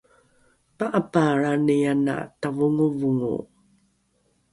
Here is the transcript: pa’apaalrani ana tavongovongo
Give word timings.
pa’apaalrani 0.77 1.77
ana 1.91 2.15
tavongovongo 2.41 3.35